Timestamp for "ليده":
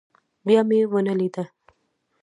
1.19-1.43